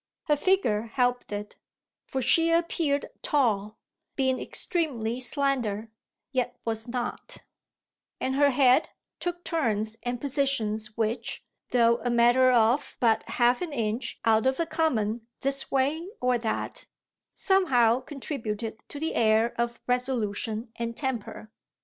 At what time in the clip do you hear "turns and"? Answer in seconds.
9.43-10.19